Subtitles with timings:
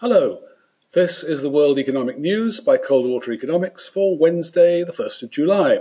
[0.00, 0.42] Hello,
[0.94, 5.80] this is the World Economic News by Coldwater Economics for Wednesday, the 1st of July.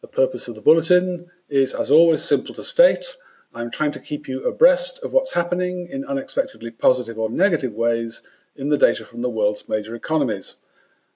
[0.00, 3.14] The purpose of the bulletin is, as always, simple to state.
[3.54, 8.22] I'm trying to keep you abreast of what's happening in unexpectedly positive or negative ways
[8.56, 10.56] in the data from the world's major economies.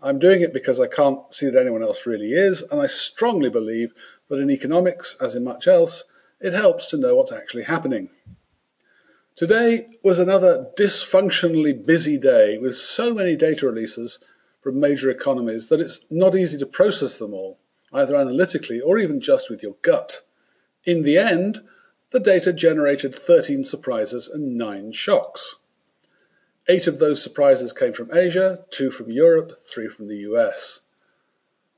[0.00, 3.50] I'm doing it because I can't see that anyone else really is, and I strongly
[3.50, 3.92] believe
[4.28, 6.04] that in economics, as in much else,
[6.40, 8.10] it helps to know what's actually happening.
[9.36, 14.20] Today was another dysfunctionally busy day with so many data releases
[14.60, 17.58] from major economies that it's not easy to process them all,
[17.92, 20.20] either analytically or even just with your gut.
[20.84, 21.62] In the end,
[22.10, 25.56] the data generated 13 surprises and 9 shocks.
[26.68, 30.82] Eight of those surprises came from Asia, two from Europe, three from the US.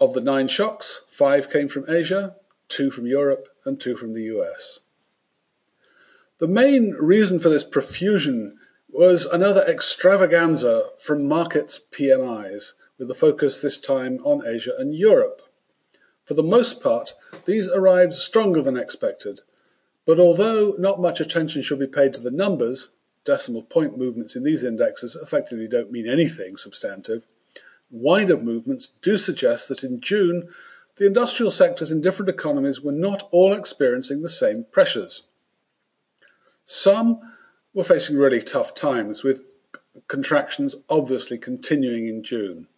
[0.00, 2.36] Of the nine shocks, five came from Asia,
[2.68, 4.80] two from Europe, and two from the US.
[6.40, 8.56] The main reason for this profusion
[8.88, 15.42] was another extravaganza from Markit's PMIs, with the focus this time on Asia and Europe.
[16.24, 17.12] For the most part,
[17.44, 19.40] these arrived stronger than expected,
[20.06, 22.90] but although not much attention should be paid to the numbers,
[23.22, 27.26] decimal point movements in these indexes effectively don't mean anything substantive,
[27.90, 30.48] wider movements do suggest that in June,
[30.96, 35.26] the industrial sectors in different economies were not all experiencing the same pressures.
[36.70, 37.18] Some
[37.74, 39.42] were facing really tough times, with
[40.06, 42.68] contractions obviously continuing in June.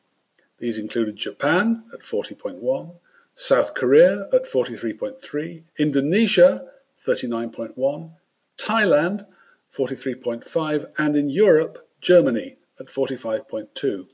[0.57, 2.95] These included Japan at 40.1,
[3.35, 8.13] South Korea at 43.3, Indonesia 39.1,
[8.57, 9.27] Thailand
[9.70, 13.75] 43.5, and in Europe, Germany at 45.2.
[13.77, 14.07] There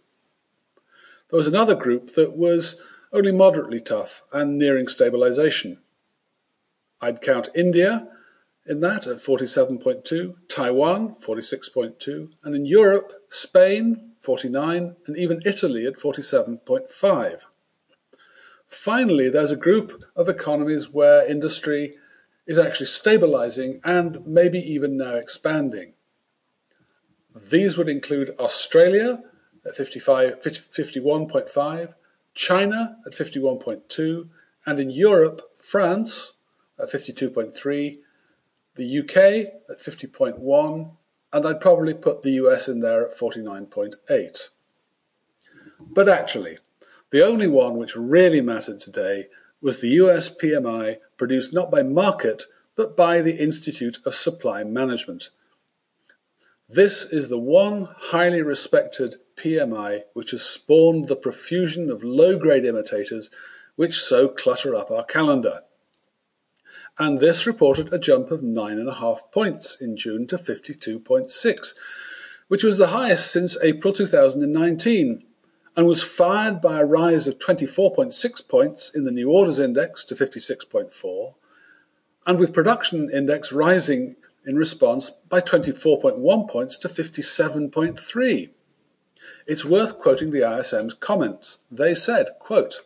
[1.31, 5.79] was another group that was only moderately tough and nearing stabilization.
[7.01, 8.09] I'd count India
[8.69, 15.95] in that at 47.2, Taiwan 46.2, and in Europe, Spain 49, and even Italy at
[15.95, 17.47] 47.5.
[18.67, 21.95] Finally, there's a group of economies where industry
[22.47, 25.95] is actually stabilizing and maybe even now expanding.
[27.51, 29.23] These would include Australia
[29.65, 31.95] at 55, 51.5,
[32.35, 34.29] China at 51.2,
[34.67, 36.35] and in Europe, France
[36.79, 37.99] at 52.3,
[38.79, 39.17] the UK
[39.69, 40.91] at 50.1,
[41.33, 44.49] and I'd probably put the US in there at 49.8.
[45.81, 46.59] But actually,
[47.11, 49.27] the only one which really mattered today
[49.61, 52.45] was the US PMI produced not by Markit
[52.77, 55.31] but by the Institute of Supply Management.
[56.69, 62.65] This is the one highly respected PMI which has spawned the profusion of low grade
[62.65, 63.31] imitators
[63.75, 65.63] which so clutter up our calendar
[66.99, 71.75] and this reported a jump of 9.5 points in June to 52.6,
[72.49, 75.25] which was the highest since April 2019,
[75.77, 80.15] and was fired by a rise of 24.6 points in the new orders index to
[80.15, 81.35] 56.4,
[82.27, 88.51] and with production index rising in response by 24.1 points to 57.3.
[89.47, 91.65] It's worth quoting the ISM's comments.
[91.71, 92.83] They said, quote,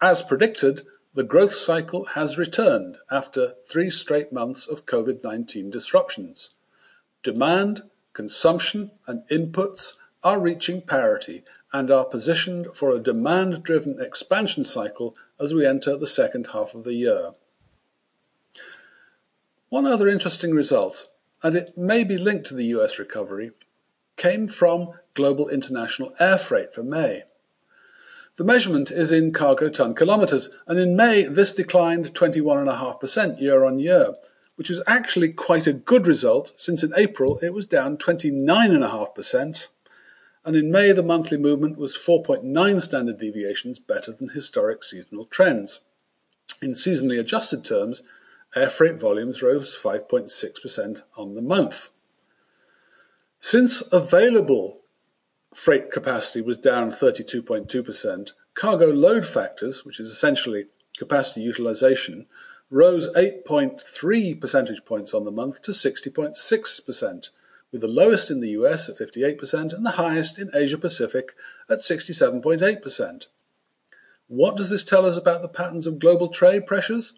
[0.00, 0.82] as predicted,
[1.14, 6.50] the growth cycle has returned after three straight months of COVID 19 disruptions.
[7.22, 7.82] Demand,
[8.12, 11.42] consumption, and inputs are reaching parity
[11.72, 16.74] and are positioned for a demand driven expansion cycle as we enter the second half
[16.74, 17.32] of the year.
[19.68, 23.52] One other interesting result, and it may be linked to the US recovery,
[24.16, 27.24] came from global international air freight for May.
[28.38, 33.80] The measurement is in cargo ton kilometres, and in May this declined 21.5% year on
[33.80, 34.14] year,
[34.54, 39.68] which was actually quite a good result since in April it was down 29.5%,
[40.44, 45.80] and in May the monthly movement was 4.9 standard deviations better than historic seasonal trends.
[46.62, 48.04] In seasonally adjusted terms,
[48.54, 51.90] air freight volumes rose 5.6% on the month.
[53.40, 54.82] Since available
[55.54, 58.32] freight capacity was down 32.2%.
[58.54, 60.66] Cargo load factors, which is essentially
[60.96, 62.26] capacity utilization,
[62.70, 67.30] rose 8.3 percentage points on the month to 60.6%,
[67.72, 71.34] with the lowest in the US at 58% and the highest in Asia Pacific
[71.68, 73.26] at 67.8%.
[74.26, 77.14] What does this tell us about the patterns of global trade pressures?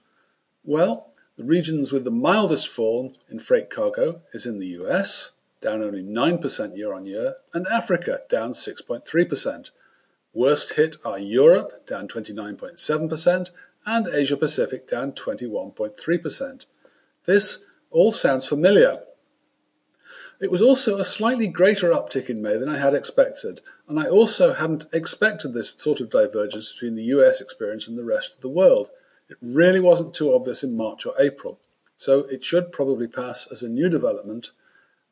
[0.63, 5.83] Well, the regions with the mildest fall in freight cargo is in the US, down
[5.83, 9.71] only 9% year on year, and Africa, down 6.3%.
[10.33, 13.51] Worst hit are Europe, down 29.7%,
[13.87, 16.67] and Asia Pacific, down 21.3%.
[17.25, 18.99] This all sounds familiar.
[20.41, 24.07] It was also a slightly greater uptick in May than I had expected, and I
[24.07, 28.41] also hadn't expected this sort of divergence between the US experience and the rest of
[28.41, 28.91] the world.
[29.29, 31.61] It really wasn't too obvious in March or April,
[31.97, 34.53] so it should probably pass as a new development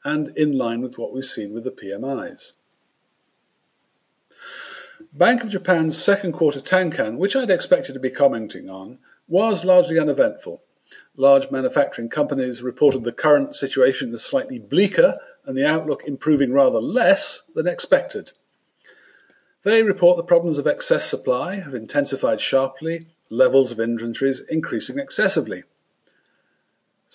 [0.09, 2.55] and in line with what we've seen with the PMIs.
[5.13, 9.99] Bank of Japan's second quarter Tankan, which I'd expected to be commenting on, was largely
[9.99, 10.63] uneventful.
[11.17, 16.81] Large manufacturing companies reported the current situation as slightly bleaker and the outlook improving rather
[16.81, 18.31] less than expected.
[19.63, 25.65] They report the problems of excess supply have intensified sharply, levels of inventories increasing excessively.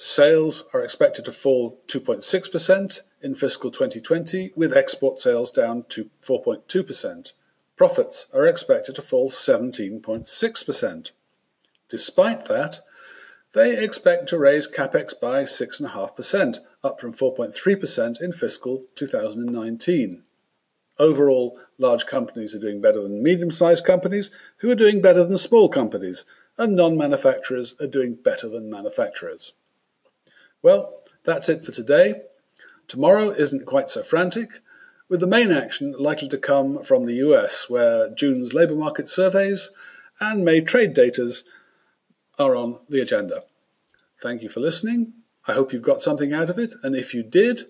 [0.05, 7.31] Sales are expected to fall 2.6% in fiscal 2020, with export sales down to 4.2%.
[7.77, 11.11] Profits are expected to fall 17.6%.
[11.87, 12.81] Despite that,
[13.53, 20.23] they expect to raise capex by 6.5%, up from 4.3% in fiscal 2019.
[20.99, 25.37] Overall, large companies are doing better than medium sized companies, who are doing better than
[25.37, 26.25] small companies,
[26.57, 29.53] and non manufacturers are doing better than manufacturers.
[30.63, 32.21] Well, that's it for today.
[32.87, 34.61] Tomorrow isn't quite so frantic,
[35.09, 39.71] with the main action likely to come from the US, where June's labour market surveys
[40.21, 41.43] and May trade datas
[42.39, 43.43] are on the agenda.
[44.21, 45.11] Thank you for listening.
[45.45, 47.65] I hope you've got something out of it, and if you did,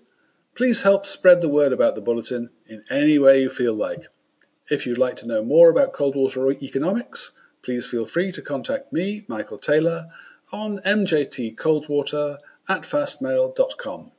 [0.54, 4.06] please help spread the word about the bulletin in any way you feel like.
[4.70, 7.32] If you'd like to know more about Coldwater economics,
[7.62, 10.06] please feel free to contact me, Michael Taylor,
[10.52, 12.38] on mjtcoldwater
[12.68, 14.10] at fastmail.com.